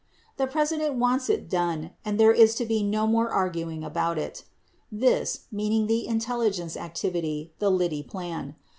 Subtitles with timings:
[0.37, 4.45] "The President wants it done and there is to be no more arguing about it."
[4.91, 8.55] This, meaning the intelligence activity, the Liddy program.